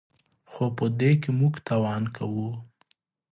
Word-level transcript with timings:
خو 0.51 0.63
په 0.77 0.85
دې 0.99 1.11
کې 1.21 1.29
موږ 1.39 1.53
تاوان 1.67 2.03
کوو. 2.15 2.49